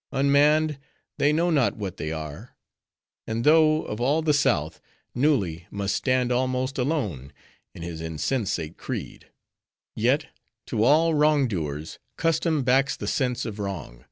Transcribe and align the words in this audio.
Unmanned, 0.11 0.79
they 1.19 1.31
know 1.31 1.51
not 1.51 1.75
what 1.77 1.97
they 1.97 2.11
are. 2.11 2.55
And 3.27 3.43
though, 3.43 3.83
of 3.83 4.01
all 4.01 4.23
the 4.23 4.33
south, 4.33 4.81
Nulli 5.15 5.67
must 5.69 5.93
stand 5.95 6.31
almost 6.31 6.79
alone 6.79 7.31
in 7.75 7.83
his 7.83 8.01
insensate 8.01 8.77
creed; 8.77 9.27
yet, 9.95 10.25
to 10.65 10.83
all 10.83 11.13
wrong 11.13 11.47
doers, 11.47 11.99
custom 12.17 12.63
backs 12.63 12.97
the 12.97 13.05
sense 13.05 13.45
of 13.45 13.59
wrong. 13.59 13.99